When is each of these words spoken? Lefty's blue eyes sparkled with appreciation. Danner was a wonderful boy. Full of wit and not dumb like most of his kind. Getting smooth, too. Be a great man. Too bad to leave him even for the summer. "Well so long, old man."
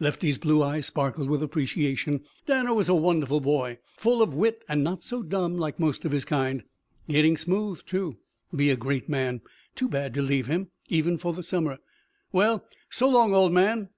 Lefty's 0.00 0.38
blue 0.38 0.62
eyes 0.62 0.86
sparkled 0.86 1.28
with 1.28 1.42
appreciation. 1.42 2.22
Danner 2.46 2.72
was 2.72 2.88
a 2.88 2.94
wonderful 2.94 3.38
boy. 3.42 3.76
Full 3.98 4.22
of 4.22 4.32
wit 4.32 4.64
and 4.66 4.82
not 4.82 5.06
dumb 5.28 5.58
like 5.58 5.78
most 5.78 6.06
of 6.06 6.10
his 6.12 6.24
kind. 6.24 6.62
Getting 7.06 7.36
smooth, 7.36 7.84
too. 7.84 8.16
Be 8.56 8.70
a 8.70 8.76
great 8.76 9.10
man. 9.10 9.42
Too 9.74 9.90
bad 9.90 10.14
to 10.14 10.22
leave 10.22 10.46
him 10.46 10.68
even 10.88 11.18
for 11.18 11.34
the 11.34 11.42
summer. 11.42 11.80
"Well 12.32 12.64
so 12.88 13.10
long, 13.10 13.34
old 13.34 13.52
man." 13.52 13.90